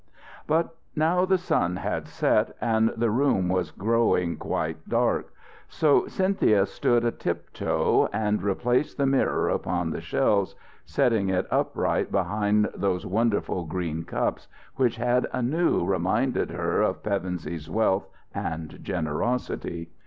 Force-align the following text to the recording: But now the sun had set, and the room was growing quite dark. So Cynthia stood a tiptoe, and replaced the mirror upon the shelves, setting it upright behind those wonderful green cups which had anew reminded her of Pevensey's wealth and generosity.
But 0.47 0.75
now 0.95 1.25
the 1.25 1.37
sun 1.37 1.75
had 1.75 2.07
set, 2.07 2.55
and 2.59 2.89
the 2.97 3.11
room 3.11 3.49
was 3.49 3.69
growing 3.69 4.35
quite 4.35 4.89
dark. 4.89 5.31
So 5.67 6.07
Cynthia 6.07 6.65
stood 6.65 7.05
a 7.05 7.11
tiptoe, 7.11 8.07
and 8.11 8.41
replaced 8.41 8.97
the 8.97 9.05
mirror 9.05 9.47
upon 9.49 9.91
the 9.91 10.01
shelves, 10.01 10.55
setting 10.85 11.29
it 11.29 11.45
upright 11.51 12.11
behind 12.11 12.67
those 12.73 13.05
wonderful 13.05 13.63
green 13.65 14.03
cups 14.03 14.47
which 14.75 14.95
had 14.95 15.27
anew 15.31 15.85
reminded 15.85 16.49
her 16.49 16.81
of 16.81 17.03
Pevensey's 17.03 17.69
wealth 17.69 18.07
and 18.33 18.83
generosity. 18.83 19.91